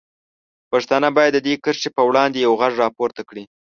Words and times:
پښتانه 0.71 1.09
باید 1.17 1.33
د 1.35 1.39
دې 1.45 1.53
کرښې 1.63 1.89
په 1.95 2.01
وړاندې 2.09 2.43
یوغږ 2.45 2.73
راپورته 2.83 3.21
کړي. 3.29 3.43